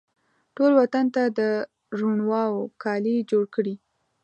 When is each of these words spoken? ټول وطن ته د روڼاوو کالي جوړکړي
ټول 0.55 0.71
وطن 0.81 1.05
ته 1.15 1.23
د 1.37 1.39
روڼاوو 1.99 2.61
کالي 2.83 3.15
جوړکړي 3.31 3.75